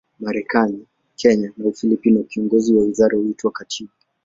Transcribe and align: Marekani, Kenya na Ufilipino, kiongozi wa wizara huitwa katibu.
Marekani, 0.19 0.87
Kenya 1.19 1.53
na 1.57 1.65
Ufilipino, 1.67 2.23
kiongozi 2.23 2.73
wa 2.73 2.83
wizara 2.83 3.17
huitwa 3.17 3.51
katibu. 3.51 3.89